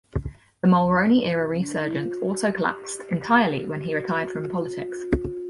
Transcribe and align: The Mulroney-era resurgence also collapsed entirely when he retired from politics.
The 0.63 0.67
Mulroney-era 0.67 1.45
resurgence 1.47 2.17
also 2.23 2.51
collapsed 2.51 3.01
entirely 3.11 3.67
when 3.67 3.81
he 3.81 3.93
retired 3.93 4.31
from 4.31 4.49
politics. 4.49 4.99